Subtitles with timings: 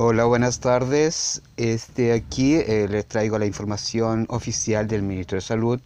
[0.00, 1.42] Hola, buenas tardes.
[1.56, 5.80] Este, aquí eh, les traigo la información oficial del Ministro de Salud.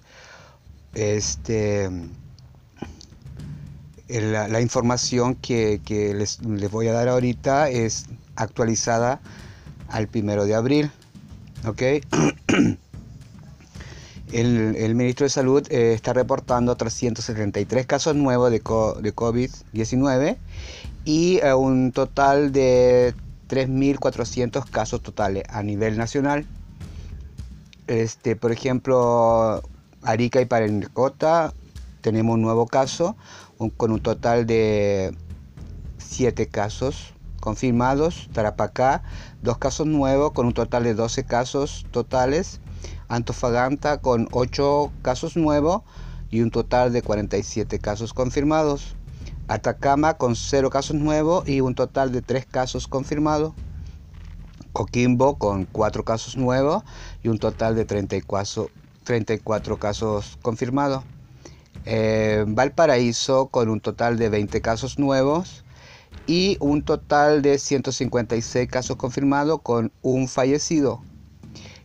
[0.93, 1.89] Este,
[4.09, 8.05] la, información que, que les, les, voy a dar ahorita es
[8.37, 9.19] actualizada
[9.89, 10.91] al primero de abril.
[11.67, 11.83] ¿Ok?
[14.31, 20.37] El, el, Ministro de Salud eh, está reportando 373 casos nuevos de, de COVID-19
[21.05, 23.15] y eh, un total de
[23.53, 26.47] 3.400 casos totales a nivel nacional.
[27.87, 29.63] Este, por ejemplo,
[30.01, 31.53] Arica y Parinacota
[32.01, 33.15] tenemos un nuevo caso
[33.59, 35.15] un, con un total de
[35.99, 38.31] 7 casos confirmados.
[38.33, 39.03] Tarapacá,
[39.43, 42.63] dos casos nuevos con un total de 12 casos totales.
[43.09, 45.83] Antofagasta con 8 casos nuevos
[46.31, 48.97] y un total de 47 casos confirmados.
[49.49, 53.53] Atacama con 0 casos nuevos y un total de 3 casos confirmados.
[54.73, 56.83] Coquimbo con 4 casos nuevos
[57.23, 58.71] y un total de 34,
[59.05, 61.05] 34 casos confirmados.
[61.85, 65.65] Eh, Valparaíso con un total de 20 casos nuevos
[66.27, 71.03] y un total de 156 casos confirmados con un fallecido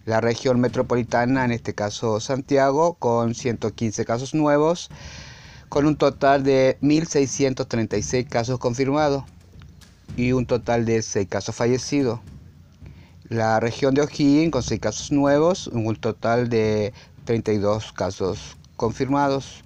[0.07, 4.89] la región metropolitana, en este caso Santiago, con 115 casos nuevos,
[5.69, 9.23] con un total de 1.636 casos confirmados
[10.15, 12.19] y un total de 6 casos fallecidos.
[13.29, 16.93] La región de O'Higgins con 6 casos nuevos, un total de
[17.25, 19.63] 32 casos confirmados.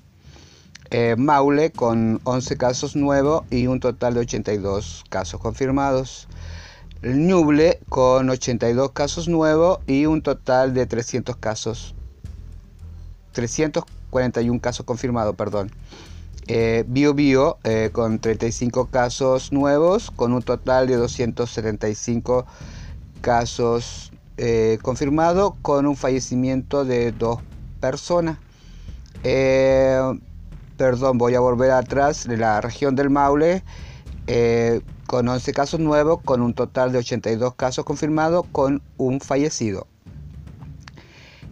[0.90, 6.28] Eh, Maule con 11 casos nuevos y un total de 82 casos confirmados.
[7.02, 11.96] Ñuble con 82 casos nuevos y un total de 300 casos.
[14.12, 15.72] 341 casos confirmados, perdón.
[16.48, 22.46] Eh, Bio Bio eh, con 35 casos nuevos con un total de 275
[23.22, 27.40] casos eh, confirmados con un fallecimiento de dos
[27.80, 28.38] personas.
[29.24, 30.00] Eh,
[30.78, 32.28] perdón, voy a volver atrás.
[32.28, 33.64] de La región del Maule
[35.08, 39.86] con 11 casos nuevos, con un total de 82 casos confirmados, con un fallecido.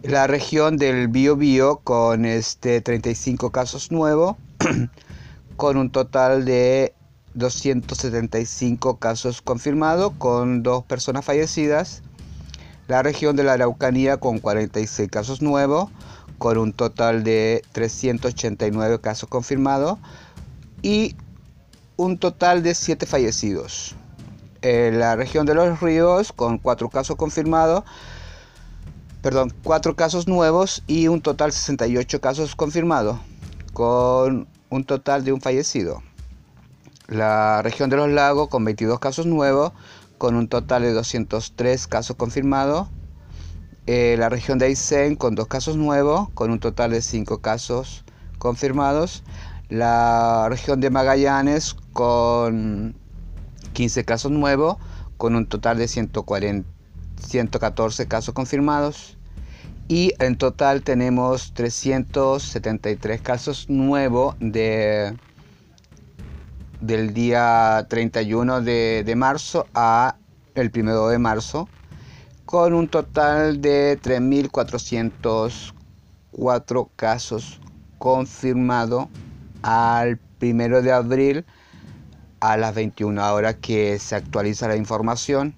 [0.02, 4.36] La región del Biobío con este 35 casos nuevos,
[5.56, 6.94] con un total de
[7.34, 12.02] 275 casos confirmados, con dos personas fallecidas.
[12.88, 15.90] La región de la Araucanía con 46 casos nuevos,
[16.38, 19.98] con un total de 389 casos confirmados
[20.80, 21.14] y
[21.98, 23.96] un total de 7 fallecidos.
[24.62, 27.84] En la región de los ríos con 4 casos confirmados,
[29.22, 33.18] perdón, 4 casos nuevos y un total 68 casos confirmados,
[33.72, 36.02] con un total de un fallecido.
[37.06, 39.72] La región de los lagos con 22 casos nuevos,
[40.18, 42.88] con un total de 203 casos confirmados.
[43.86, 48.04] Eh, la región de Aysén con 2 casos nuevos, con un total de 5 casos
[48.38, 49.22] confirmados
[49.70, 52.96] la región de Magallanes con
[53.72, 54.76] 15 casos nuevos,
[55.16, 56.68] con un total de 140,
[57.20, 59.16] 114 casos confirmados.
[59.88, 65.16] Y en total tenemos 373 casos nuevos de,
[66.80, 70.16] del día 31 de, de marzo a
[70.54, 71.68] el 1 de marzo,
[72.44, 77.60] con un total de 3.404 casos
[77.98, 79.06] confirmados
[79.62, 81.44] al primero de abril
[82.40, 85.54] a las 21 horas que se actualiza la información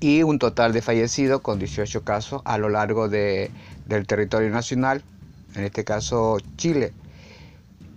[0.00, 3.50] y un total de fallecidos con 18 casos a lo largo de,
[3.86, 5.02] del territorio nacional,
[5.54, 6.92] en este caso Chile.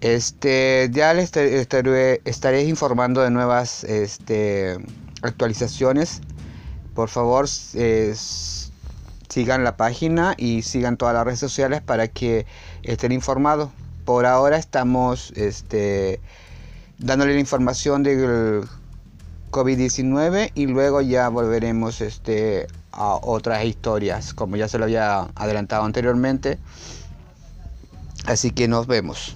[0.01, 4.77] Este, ya les estaré, estaré informando de nuevas este,
[5.21, 6.21] actualizaciones.
[6.95, 12.45] Por favor, sigan la página y sigan todas las redes sociales para que
[12.83, 13.69] estén informados
[14.05, 16.19] por ahora estamos este,
[16.97, 18.63] dándole la información del
[19.51, 25.83] COVID-19 y luego ya volveremos este, a otras historias, como ya se lo había adelantado
[25.83, 26.57] anteriormente.
[28.25, 29.35] Así que nos vemos.